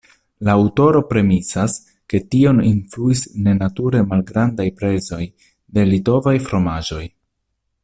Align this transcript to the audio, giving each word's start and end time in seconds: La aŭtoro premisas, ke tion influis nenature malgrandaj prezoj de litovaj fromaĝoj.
La 0.47 0.53
aŭtoro 0.59 1.01
premisas, 1.09 1.75
ke 2.13 2.21
tion 2.35 2.61
influis 2.69 3.21
nenature 3.49 4.03
malgrandaj 4.15 4.67
prezoj 4.81 5.21
de 5.79 5.85
litovaj 5.93 6.35
fromaĝoj. 6.49 7.05